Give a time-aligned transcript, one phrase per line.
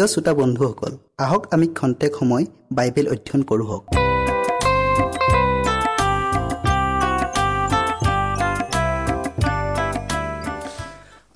[0.00, 3.66] প্ৰিয় শ্ৰোতা বন্ধুসকল আহক আমি খন্তেক সময় বাইবেল অধ্যয়ন কৰোঁ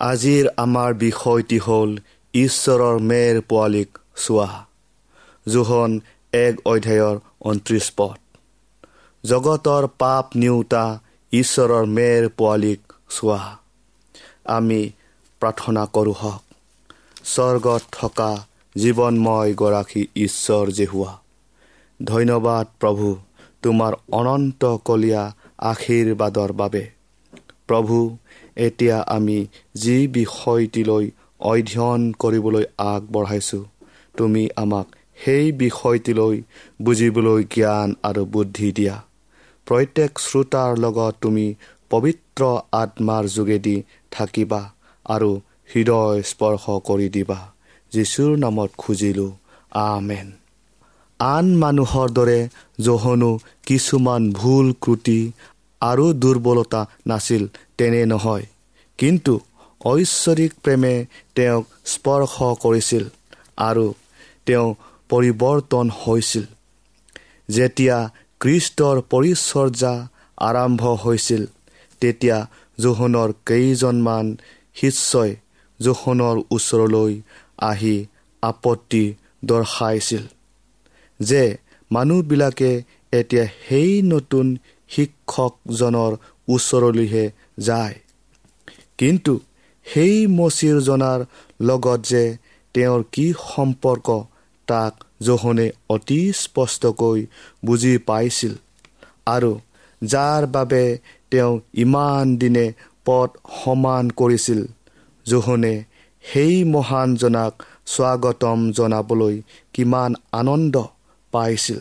[0.00, 1.90] আজিৰ আমাৰ বিষয়টি হ'ল
[2.34, 4.48] ঈশ্বৰৰ মেৰ পোৱালীক চোৱা।
[5.48, 6.00] জোহন
[6.32, 7.16] এক অধ্যায়ৰ
[7.48, 8.18] ঊনত্ৰিছ পদ।
[9.24, 10.84] জগতৰ পাপ নিওতা
[11.32, 12.80] ঈশ্বৰৰ মেৰ পোৱালীক
[13.10, 13.40] চোৱা।
[14.56, 14.80] আমি
[15.40, 16.42] প্ৰাৰ্থনা কৰোঁ হওক।
[17.24, 18.30] স্বৰ্গত থকা
[18.76, 21.12] জীৱনময় গৰাকী ঈশ্বৰ জেহুৱা
[22.02, 23.06] ধন্যবাদ প্ৰভু
[23.62, 25.22] তোমাৰ অনন্ত কলীয়া
[25.58, 26.84] আশীৰ্বাদৰ বাবে।
[27.68, 27.98] প্ৰভু
[28.56, 29.38] এতিয়া আমি
[29.74, 31.04] যি বিষয়টিলৈ
[31.40, 33.64] অধ্যয়ন কৰিবলৈ আগবঢ়াইছোঁ
[34.16, 34.86] তুমি আমাক
[35.24, 36.36] সেই বিষয়টিলৈ
[36.82, 38.96] বুজিবলৈ জ্ঞান আৰু বুদ্ধি দিয়া।
[39.66, 41.46] প্ৰত্যেক শ্ৰোতাৰ লগত তুমি
[41.90, 43.76] পবিত্ৰ আত্মাৰ যোগেদি
[44.10, 44.62] থাকিবা
[45.06, 45.30] আৰু
[45.74, 47.53] হৃদয় স্পৰ্শ কৰি দিবা।
[47.94, 49.30] যীশুৰ নামত খুজিলোঁ
[49.82, 50.26] আমেন।
[51.20, 52.40] আন মানুহৰ দৰে
[52.80, 53.30] জহনো
[53.66, 55.20] কিছুমান ভুল ক্ৰুটি
[55.82, 57.42] আৰু দুৰ্বলতা নাছিল
[57.78, 58.44] তেনে নহয়।
[58.98, 59.34] কিন্তু
[59.84, 60.94] ঐশ্বৰিক প্ৰেমে
[61.36, 63.04] তেওঁক স্পৰ্শ কৰিছিল
[63.60, 63.86] আৰু
[64.46, 64.68] তেওঁ
[65.10, 66.44] পৰিৱৰ্তন হৈছিল।
[67.48, 67.96] যেতিয়া
[68.40, 69.94] কৃষ্টৰ পৰিচৰ্যা
[70.38, 71.42] আৰম্ভ হৈছিল
[72.02, 72.38] তেতিয়া
[72.78, 74.26] জোহনৰ কেইজনমান
[74.76, 75.30] শিষ্যই
[75.80, 77.12] জোহনৰ ওচৰলৈ
[77.58, 78.06] আহি
[78.42, 80.22] আপত্তি দৰ্শাইছিল
[81.20, 81.56] যে
[81.90, 82.82] মানুহবিলাকে
[83.12, 84.46] এতিয়া সেই নতুন
[84.88, 86.12] শিক্ষকজনৰ
[86.48, 87.94] ওচৰলৈহে যায়।
[88.98, 89.40] কিন্তু
[89.84, 91.20] সেই মচিৰজনাৰ
[91.60, 92.24] লগত যে
[92.74, 94.24] তেওঁৰ কি সম্পৰ্ক
[94.66, 97.26] তাক জোহনে অতি স্পষ্টকৈ
[97.64, 98.52] বুজি পাইছিল
[99.26, 99.60] আৰু
[100.02, 100.98] যাৰ বাবে
[101.30, 102.72] তেওঁ ইমান দিনে
[103.04, 103.30] পদ
[103.64, 104.60] সমান কৰিছিল।
[105.26, 105.74] জোহনে
[106.32, 107.52] সেই মহানজনাক
[107.86, 110.76] স্বাগতম জনাবলৈ কিমান আনন্দ
[111.32, 111.80] পাইছিল।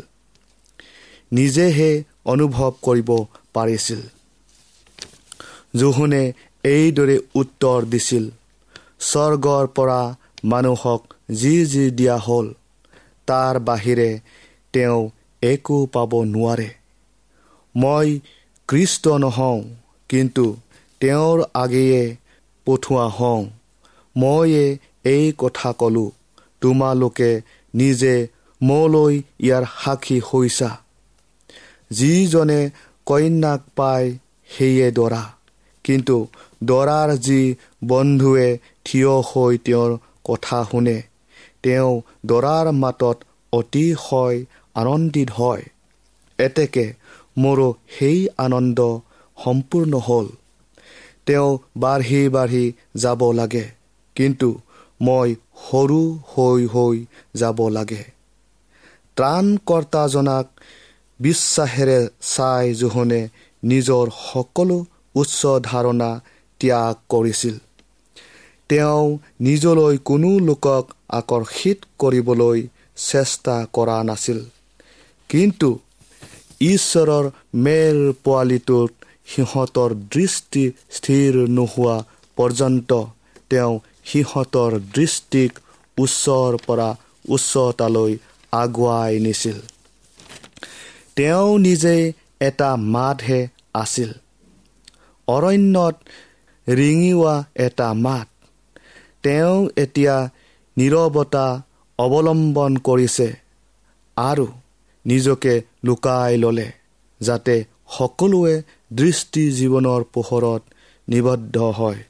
[1.31, 3.09] নিজেহে অনুভৱ কৰিব
[3.53, 4.01] পাৰিছিল।
[5.75, 6.23] জোহনে
[6.63, 8.25] এইদৰে উত্তৰ দিছিল
[8.99, 12.53] স্বৰ্গৰ পৰা মানুহক যি যি দিয়া হ'ল
[13.27, 14.19] তাৰ বাহিৰে
[14.73, 15.09] তেওঁ
[15.41, 16.69] একো পাব নোৱাৰে।
[17.75, 18.19] মই
[18.67, 19.63] কৃষ্ট নহওঁ
[20.09, 20.45] কিন্তু
[20.99, 22.15] তেওঁৰ আগেয়ে
[22.65, 23.43] পঠোৱা হওঁ।
[24.17, 26.11] ময়ে এই কথা ক'লোঁ
[26.61, 27.41] তোমালোকে
[27.75, 28.27] নিজে
[28.61, 30.77] মোলৈ ইয়াৰ সাক্ষী হৈছা।
[31.91, 32.69] যিজনে
[33.05, 34.17] কন্যাক পায়
[34.47, 35.23] সেয়ে দৰা।
[35.83, 36.27] কিন্তু
[36.63, 41.01] দৰাৰ যি বন্ধুৱে থিয় হৈ তেওঁৰ কথা শুনে
[41.63, 43.17] তেওঁ দৰাৰ মাতত
[43.53, 45.63] অতিশয় আনন্দিত হয়।
[46.37, 46.93] এতেকে
[47.37, 48.99] মোৰো সেই আনন্দ
[49.43, 50.27] সম্পূৰ্ণ হ'ল।
[51.25, 53.82] তেওঁ বাঢ়ি বাঢ়ি যাব লাগে।
[54.15, 54.49] কিন্তু
[55.01, 55.29] মই
[55.65, 56.01] সৰু
[56.31, 57.05] হৈ হৈ
[57.35, 58.03] যাব লাগে।
[59.17, 60.47] ত্ৰাণকৰ্তাজনাক
[61.19, 61.99] বিশ্বাসেৰে
[62.35, 63.21] চাই জোহনে
[63.63, 64.77] নিজৰ সকলো
[65.15, 66.09] উচ্চ ধাৰণা
[66.59, 67.55] ত্যাগ কৰিছিল।
[68.69, 72.59] তেওঁ নিজলৈ কোনো লোকক আকৰ্ষিত কৰিবলৈ
[73.11, 74.39] চেষ্টা কৰা নাছিল।
[75.29, 75.69] কিন্তু
[76.61, 78.91] ঈশ্বৰৰ মেৰ পোৱালিটোত
[79.27, 81.97] সিহঁতৰ দৃষ্টি স্থিৰ নোহোৱা
[82.37, 82.91] পৰ্যন্ত
[83.49, 83.73] তেওঁ
[84.05, 85.59] সিহঁতৰ দৃষ্টিক
[85.97, 86.95] উচ্চৰ পৰা
[87.29, 88.17] উচ্চতালৈ
[88.51, 89.57] আগুৱাই নিছিল।
[91.15, 94.11] তেওঁ নিজে এটা মাতহে আছিল।
[95.27, 95.95] অৰণ্যত
[96.67, 98.27] ৰিঙিওৱা এটা মাত।
[99.23, 100.29] তেওঁ এতিয়া
[100.77, 101.61] নিৰৱতা
[101.97, 103.33] অৱলম্বন কৰিছে
[104.17, 104.47] আৰু
[105.05, 106.71] নিজকে লুকাই ল'লে
[107.21, 107.65] যাতে
[107.97, 108.61] সকলোৱে
[108.93, 110.61] দৃষ্টি জীৱনৰ পোহৰত
[111.09, 112.03] নিবদ্ধ হয়।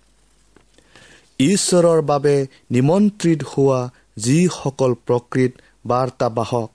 [1.39, 5.51] ঈশ্বৰৰ বাবে নিমন্ত্ৰিত হোৱা যিসকল প্ৰকৃত
[5.85, 6.69] বাৰ্তাবাহক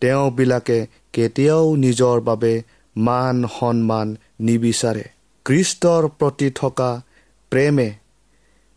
[0.00, 2.62] তেওঁবিলাকে কেতিয়াও নিজৰ বাবে
[2.96, 5.04] মান সন্মান নিবিচাৰে।
[5.44, 6.90] কৃষ্টৰ প্ৰতি থকা
[7.50, 7.88] প্ৰেমে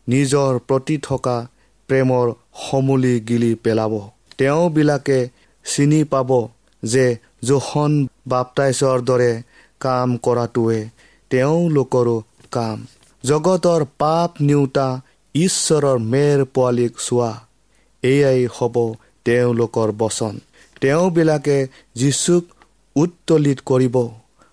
[0.08, 1.36] নিজৰ প্ৰতি থকা
[1.88, 2.32] প্ৰেমৰ
[2.70, 3.92] সমূলি গিলি পেলাব।
[4.38, 5.18] তেওঁবিলাকে
[5.64, 6.30] চিনি পাব
[6.82, 7.06] যে
[7.44, 9.32] জোখন বাপটাইছৰ দৰে
[9.80, 10.80] কাম কৰাটোৱে
[11.30, 12.16] তেওঁলোকৰো
[12.50, 12.86] কাম।
[13.24, 14.88] জগতৰ পাপ নিওতা
[15.38, 17.30] ঈশ্বৰৰ মেৰ পোৱালীক চোৱা।
[18.02, 18.76] এয়াই হ'ব
[19.26, 20.34] তেওঁলোকৰ বচন।
[20.80, 21.58] তেওঁবিলাকে
[21.94, 22.44] যীচুক
[22.96, 23.96] উত্তলিত কৰিব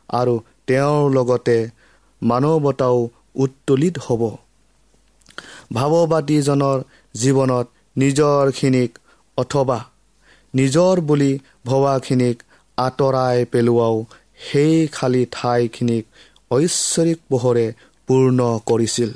[0.09, 0.35] আৰু
[0.67, 1.57] তেওঁৰ লগতে
[2.21, 2.97] মানৱতাও
[3.35, 4.21] উত্তলিত হ'ব।
[5.73, 6.79] ভাৱবাদীজনৰ
[7.15, 8.91] জীৱনত নিজৰখিনিক
[9.37, 9.79] অথবা
[10.53, 11.31] নিজৰ বুলি
[11.65, 12.37] ভবাখিনিক
[12.77, 13.95] আঁতৰাই পেলোৱাও
[14.45, 16.03] সেই খালী ঠাইখিনিক
[16.51, 17.65] ঐশ্বৰিক পোহৰে
[18.07, 19.11] পূৰ্ণ কৰিছিল।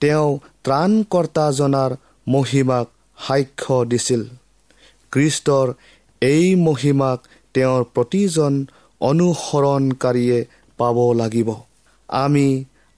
[0.00, 0.28] তেওঁ
[0.64, 1.92] ত্ৰাণকৰ্তাজনাৰ
[2.26, 2.86] মহিমাক
[3.18, 4.22] সাক্ষ্য দিছিল।
[5.12, 5.66] খ্ৰীষ্টৰ
[6.22, 7.18] এই মহিমাক
[7.54, 8.54] তেওঁৰ প্ৰতিজন
[9.00, 10.38] অনুসৰণকাৰীয়ে
[10.78, 11.48] পাব লাগিব।
[12.08, 12.46] আমি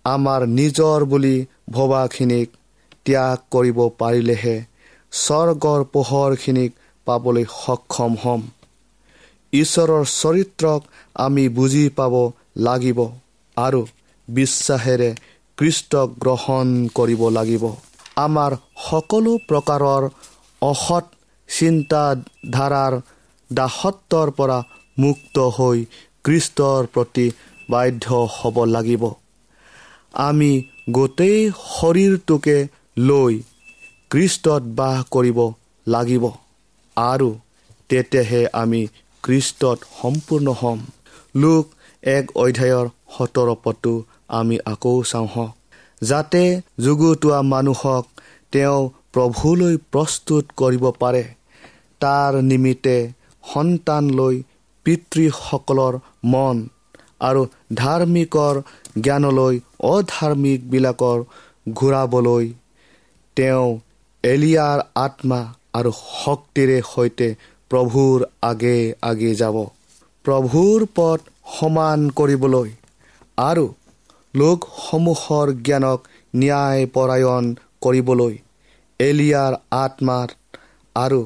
[0.05, 1.37] আমাৰ নিজৰ বুলি
[1.71, 2.49] ভবাখিনিক
[3.05, 4.57] ত্যাগ কৰিব পাৰিলেহে
[5.13, 6.71] স্বৰ্গৰ পোহৰখিনিক
[7.07, 8.43] পাবলৈ সক্ষম হ'ম।
[9.53, 10.81] ঈশ্বৰৰ চৰিত্ৰক
[11.17, 12.15] আমি বুজি পাব
[12.57, 12.99] লাগিব
[13.57, 13.81] আৰু
[14.29, 15.11] বিশ্বাসেৰে
[15.63, 17.65] কৃষ্টক গ্ৰহণ কৰিব লাগিব।
[18.17, 18.55] আমাৰ
[18.85, 20.07] সকলো প্ৰকাৰৰ
[20.63, 21.05] অসৎ
[21.49, 22.95] চিন্তাধাৰাৰ
[23.51, 24.59] দাসত্বৰ পৰা
[24.99, 25.85] মুক্ত হৈ
[26.25, 27.27] কৃষ্টৰ প্ৰতি
[27.71, 29.05] বাধ্য হ'ব লাগিব।
[30.25, 30.51] আমি
[30.91, 31.39] গোটেই
[31.69, 32.57] শৰীৰটোকে
[32.99, 33.39] লৈ
[34.11, 35.39] কৃষ্টত বাস কৰিব
[35.87, 36.25] লাগিব
[36.97, 37.29] আৰু
[37.89, 38.83] তেতিয়াহে আমি
[39.25, 40.79] কৃষ্টত সম্পূৰ্ণ হ'ম।
[41.35, 41.65] লোক
[42.03, 43.93] এক অধ্যায়ৰ সোতৰ পদটো
[44.33, 45.53] আমি আকৌ চাওঁ হওক
[46.03, 46.45] যাতে
[46.85, 48.05] যুগুতোৱা মানুহক
[48.53, 48.81] তেওঁ
[49.15, 51.25] প্ৰভুলৈ প্ৰস্তুত কৰিব পাৰে
[52.01, 52.97] তাৰ নিমিত্তে
[53.45, 54.37] সন্তান লৈ
[54.87, 55.95] পিতৃসকলৰ
[56.33, 56.57] মন
[57.21, 57.43] আৰু
[57.75, 58.55] ধাৰ্মিকৰ
[58.99, 59.55] জ্ঞানলৈ
[59.91, 61.19] অধাৰ্মিকবিলাকৰ
[61.73, 62.47] ঘূৰাবলৈ
[63.37, 63.69] তেওঁ
[64.25, 65.41] এলিয়াৰ আত্মা
[65.75, 67.29] আৰু শক্তিৰে সৈতে
[67.71, 69.57] প্ৰভুৰ আগে আগে যাব।
[70.25, 71.21] প্ৰভুৰ পথ
[71.53, 72.69] সমান কৰিবলৈ
[73.43, 73.65] আৰু
[74.35, 76.01] লোকসমূহৰ জ্ঞানক
[76.35, 77.45] ন্যায়পৰায়ণ
[77.81, 78.35] কৰিবলৈ
[79.01, 80.29] এলিয়াৰ আত্মাৰ
[80.97, 81.21] আৰু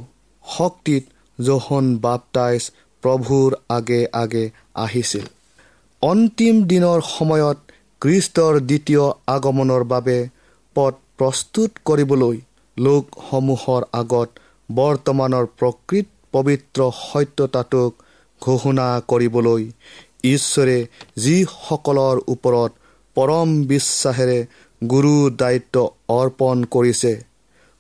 [0.45, 1.05] শক্তিত
[1.39, 2.63] জোহন বাপটাইজ
[3.03, 4.45] প্ৰভুৰ আগে আগে
[4.85, 5.27] আহিছিল।
[6.03, 7.59] অন্তিম দিনৰ সময়ত
[8.03, 10.19] খ্ৰীষ্টৰ দ্বিতীয় আগমনৰ বাবে
[10.77, 12.37] পথ প্ৰস্তুত কৰিবলৈ
[12.77, 14.29] লোকসমূহৰ আগত
[14.69, 17.91] বৰ্তমানৰ প্ৰকৃত পবিত্ৰ সত্যতাটোক
[18.43, 19.63] ঘোষণা কৰিবলৈ
[20.25, 20.79] ঈশ্বৰে
[21.17, 22.73] যিসকলৰ ওপৰত
[23.17, 24.39] পৰম বিশ্বাসেৰে
[24.83, 25.77] গুৰু দায়িত্ব
[26.15, 27.13] অৰ্পণ কৰিছে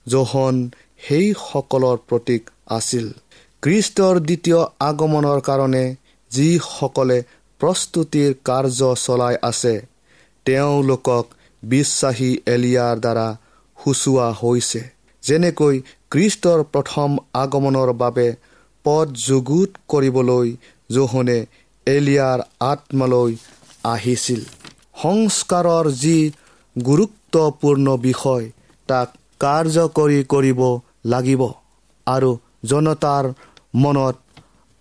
[0.06, 0.56] জোহন
[1.06, 2.42] সেইসকলৰ প্ৰতীক
[2.76, 3.06] আছিল।
[3.62, 5.84] খ্ৰীষ্টৰ দ্বিতীয় আগমনৰ কাৰণে
[6.30, 7.18] যিসকলে
[7.60, 9.74] প্ৰস্তুতিৰ কাৰ্য চলাই আছে
[10.46, 11.24] তেওঁলোকক
[11.62, 13.28] বিশ্বাসী এলিয়াৰ দ্বাৰা
[13.78, 14.82] সূচোৱা হৈছে।
[15.22, 15.74] যেনেকৈ
[16.12, 17.10] খ্ৰীষ্টৰ প্ৰথম
[17.42, 18.26] আগমনৰ বাবে
[18.84, 20.48] পদ যুগুত কৰিবলৈ
[20.90, 21.38] জোহনে
[21.86, 22.38] এলিয়াৰ
[22.70, 23.32] আত্মালৈ
[23.84, 24.42] আহিছিল।
[24.96, 26.18] সংস্কাৰৰ যি
[26.76, 28.44] গুৰুত্বপূৰ্ণ বিষয়
[28.88, 29.08] তাক
[29.40, 30.60] কাৰ্যকৰী কৰিব
[31.12, 31.42] লাগিব
[32.06, 32.30] আৰু
[32.64, 33.24] জনতাৰ
[33.82, 34.16] মনত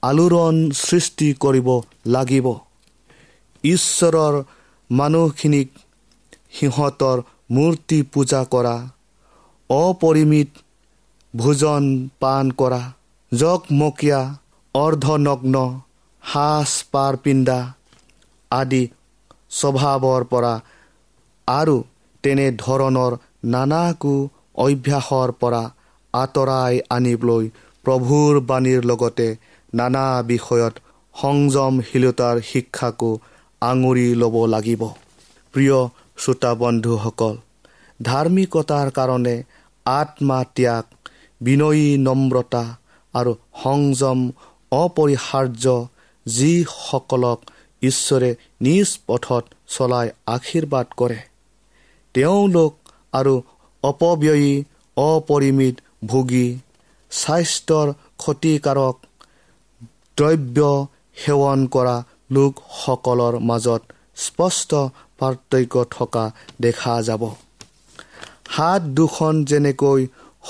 [0.03, 1.69] আলোড়ন সৃষ্টি কৰিব
[2.15, 2.48] লাগিব।
[3.63, 4.36] ঈশ্বৰৰ
[4.89, 5.69] মানুহখিনিক
[6.57, 7.17] সিহঁতৰ
[7.55, 8.75] মূৰ্তি পূজা কৰা
[9.69, 10.50] অপৰিমিত
[11.34, 11.84] ভোজন
[12.19, 12.81] পান কৰা
[13.31, 14.22] জকমকীয়া
[14.75, 15.55] অৰ্ধনগ্ন
[16.24, 17.60] সাজ পাৰ পিন্ধা
[18.51, 18.84] আদি
[19.59, 20.53] স্বভাৱৰ পৰা
[21.47, 21.75] আৰু
[22.24, 23.13] তেনেধৰণৰ
[23.53, 24.15] নানাকো
[24.63, 25.63] অভ্যাসৰ পৰা
[26.13, 27.45] আঁতৰাই আনিবলৈ
[27.85, 29.27] প্ৰভুৰ বাণীৰ লগতে
[29.74, 30.74] নানা বিষয়ত
[31.15, 33.12] সংযমশীলতাৰ শিক্ষাকো
[33.62, 34.81] আঙুৰি ল'ব লাগিব।
[35.53, 35.77] প্ৰিয়
[36.21, 37.35] শ্ৰোতা বন্ধুসকল
[38.00, 39.35] ধাৰ্মিকতাৰ কাৰণে
[39.85, 40.85] আত্মা ত্যাগ
[41.41, 42.63] বিনয়ী নম্ৰতা
[43.13, 43.31] আৰু
[43.63, 44.19] সংযম
[44.75, 45.65] অপৰিহাৰ্য
[46.25, 47.39] যিসকলক
[47.87, 48.29] ঈশ্বৰে
[48.65, 49.43] নিজ পথত
[49.75, 51.19] চলাই আশীৰ্বাদ কৰে।
[52.15, 52.73] তেওঁলোক
[53.13, 53.33] আৰু
[53.83, 54.53] অপব্যয়ী
[54.97, 55.75] অপৰিমিত
[56.11, 56.48] ভোগী
[57.11, 57.87] স্বাস্থ্যৰ
[58.21, 58.95] ক্ষতিকাৰক
[60.17, 60.59] দ্ৰব্য
[61.17, 61.98] সেৱন কৰা
[62.35, 63.81] লোকসকলৰ মাজত
[64.25, 64.71] স্পষ্ট
[65.19, 66.25] পাৰ্থক্য থকা
[66.59, 67.24] দেখা যাব।
[68.55, 70.01] হাত দুখন যেনেকৈ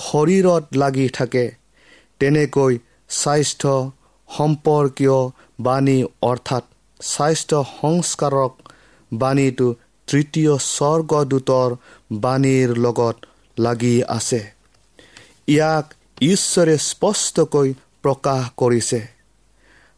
[0.02, 1.46] শৰীৰত লাগি থাকে
[2.20, 2.74] তেনেকৈ
[3.20, 3.74] স্বাস্থ্য
[4.30, 5.20] সম্পৰ্কীয়
[5.60, 6.64] বাণী অৰ্থাৎ
[7.14, 8.54] স্বাস্থ্য সংস্কাৰক
[9.12, 9.68] বাণীটো
[10.08, 11.70] তৃতীয় স্বৰ্গদূতৰ
[12.24, 13.18] বাণীৰ লগত
[13.58, 14.42] লাগি আছে।
[15.48, 15.86] ইয়াক
[16.32, 17.70] ঈশ্বৰে স্পষ্টকৈ
[18.04, 19.02] প্ৰকাশ কৰিছে।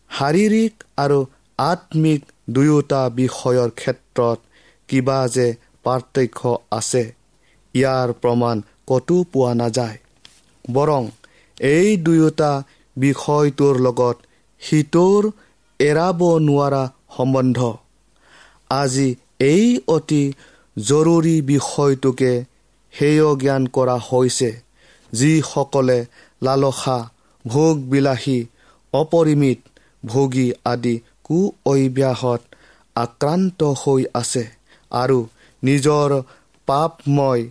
[0.09, 1.19] শাৰীৰিক আৰু
[1.59, 4.39] আত্মিক দুয়োটা বিষয়ৰ ক্ষেত্ৰত
[4.89, 5.47] কিবা যে
[5.85, 6.41] পাৰ্থক্য
[6.71, 7.03] আছে
[7.75, 8.55] ইয়াৰ প্ৰমাণ
[8.87, 9.97] ক'তো পোৱা নাযায়।
[10.65, 11.03] বৰং
[11.59, 12.51] এই দুয়োটা
[12.97, 14.17] বিষয়টোৰ লগত
[14.61, 15.23] সিটোৰ
[15.79, 16.83] এৰাব নোৱাৰা
[17.17, 17.59] সম্বন্ধ।
[18.69, 20.23] আজি এই অতি
[20.77, 22.31] জৰুৰী বিষয়টোকে
[22.93, 24.51] হেয় জ্ঞান কৰা হৈছে
[25.13, 25.99] যিসকলে
[26.43, 26.97] লালসা
[27.45, 28.39] ভোগবিলাসী
[28.93, 29.59] অপৰিমিত
[30.05, 32.41] ভোগী আদি কু অভ্যাসত
[32.95, 34.45] আক্ৰান্ত হৈ আছে
[34.91, 35.19] আৰু
[35.63, 36.09] নিজৰ
[36.67, 37.43] পাপময়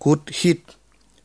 [0.00, 0.60] কুৎসিত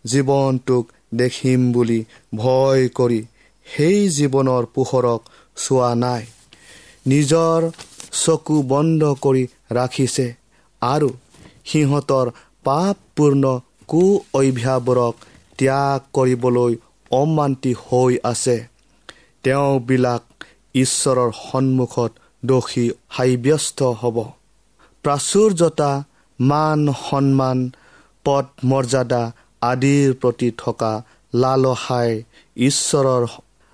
[0.05, 1.99] জীৱনটোক দেখিম বুলি
[2.35, 3.21] ভয় কৰি
[3.67, 5.21] সেই জীৱনৰ পোহৰক
[5.57, 6.23] চোৱা নাই।
[7.05, 7.59] নিজৰ
[8.23, 10.27] চকু বন্ধ কৰি ৰাখিছে
[10.81, 11.09] আৰু
[11.65, 12.27] সিহঁতৰ
[12.65, 13.43] পাপপূৰ্ণ
[13.87, 15.13] কু অভ্যাসবোৰক
[15.57, 16.73] ত্যাগ কৰিবলৈ
[17.11, 18.57] অমান্তি হৈ আছে।
[19.43, 20.23] তেওঁবিলাক
[20.75, 22.11] ঈশ্বৰৰ সন্মুখত
[22.43, 22.85] দোষী
[23.15, 24.17] সাব্যস্ত হ'ব।
[25.05, 25.91] প্ৰাচুৰ্যতা
[26.39, 27.59] মান সন্মান
[28.25, 29.23] পদ মৰ্যাদা
[29.61, 30.93] আদিৰ প্ৰতি থকা
[31.33, 32.09] লালসাই
[32.57, 33.23] ঈশ্বৰৰ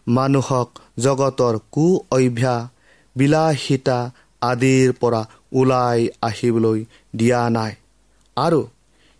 [0.07, 2.61] মানুহক জগতৰ কু অভ্যাস
[3.15, 5.21] বিলাসিতা আদিৰ পৰা
[5.53, 6.79] ওলাই আহিবলৈ
[7.15, 7.73] দিয়া নাই।
[8.37, 8.61] আৰু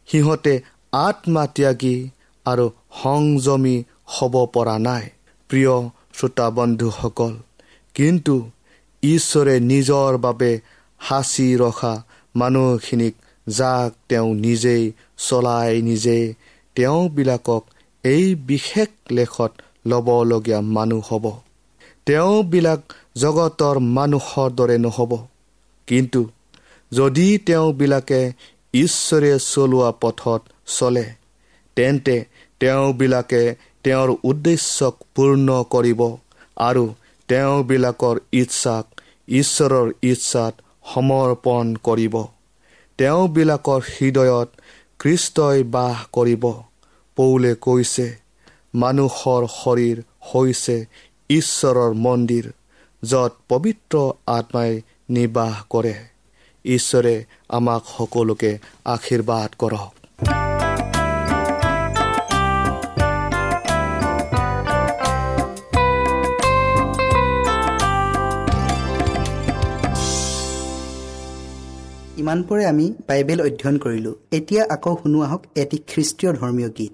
[0.07, 0.53] সিহঁতে
[0.91, 1.97] আত্মা ত্যাগী
[2.45, 2.65] আৰু
[3.03, 5.05] সংযমী হ'ব পৰা নাই।
[5.49, 7.33] প্ৰিয় শ্ৰোতা বন্ধুসকল
[7.95, 8.35] কিন্তু
[9.03, 10.51] ঈশ্বৰে নিজৰ বাবে
[11.01, 11.93] সাঁচি ৰখা
[12.35, 13.15] মানুহখিনিক
[13.47, 14.83] যাক তেওঁ নিজেই
[15.17, 16.33] চলাই নিজে
[16.75, 17.63] তেওঁবিলাকক
[18.03, 19.51] এই বিশেষ লেখত
[19.85, 21.25] ল'বলগীয়া মানুহ হ'ব।
[22.05, 22.81] তেওঁবিলাক
[23.15, 25.11] জগতৰ মানুহৰ দৰে নহ'ব।
[25.87, 26.21] কিন্তু
[26.91, 28.21] যদি তেওঁবিলাকে
[28.73, 30.41] ঈশ্বৰে চলোৱা পথত
[30.77, 31.05] চলে
[31.77, 32.17] তেন্তে
[32.59, 33.41] তেওঁবিলাকে
[33.83, 36.01] তেওঁৰ উদ্দেশ্যক পূৰ্ণ কৰিব
[36.57, 36.83] আৰু
[37.29, 38.85] তেওঁবিলাকৰ ইচ্ছাক
[39.27, 40.53] ঈশ্বৰৰ ইচ্ছাত
[40.93, 42.15] সমৰ্পণ কৰিব।
[42.99, 44.49] তেওঁবিলাকৰ হৃদয়ত
[44.99, 46.43] খ্ৰীষ্টই বাস কৰিব।
[47.17, 48.07] পৌলে কৈছে
[48.73, 49.97] মানুহৰ শৰীৰ
[50.29, 50.77] হৈছে
[51.29, 52.45] ঈশ্বৰৰ মন্দিৰ।
[53.03, 55.93] য'ত পবিত্ৰ আত্মাই নিবাস কৰে।
[56.65, 59.93] ঈশ্বৰে আমাক সকলোকে আশীৰ্বাদ কৰক।
[72.17, 76.93] ইমানপৰে আমি বাইবেল অধ্যয়ন কৰিলোঁ। এতিয়া আকৌ শুনো আহক এটি খ্ৰীষ্টীয় ধৰ্মীয় গীত।